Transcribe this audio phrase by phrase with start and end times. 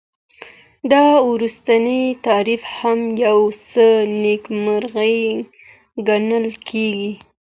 [0.91, 3.85] دا وروستی تعریف هم یو څه
[4.23, 5.17] نیمګړی
[6.07, 7.11] ګڼل کیږي.